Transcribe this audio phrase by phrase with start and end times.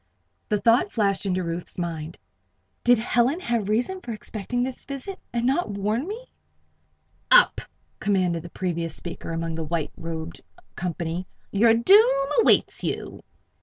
[0.49, 2.17] The thought flashed into Ruth's mind:
[2.83, 6.31] "Did Helen have reason for expecting this visit, and not warn me?"
[7.29, 7.61] "Up!"
[7.99, 10.41] commanded the previous speaker among the white robed
[10.75, 11.27] company.
[11.51, 13.21] "Your doom awaits you."